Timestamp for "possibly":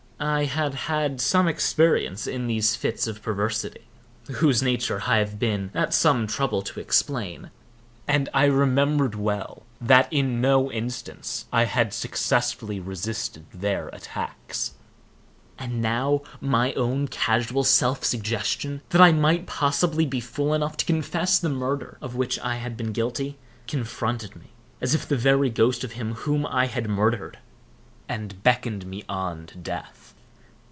19.47-20.05